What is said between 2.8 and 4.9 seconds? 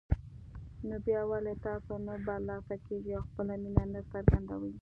کېږئ او خپله مينه نه څرګندوئ